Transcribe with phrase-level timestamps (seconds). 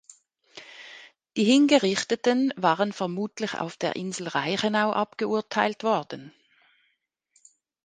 [1.37, 6.33] Die Hingerichteten waren vermutlich auf der Insel Reichenau abgeurteilt worden.